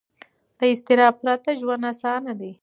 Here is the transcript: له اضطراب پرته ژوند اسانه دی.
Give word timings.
له 0.57 0.65
اضطراب 0.73 1.15
پرته 1.21 1.51
ژوند 1.59 1.83
اسانه 1.91 2.33
دی. 2.39 2.51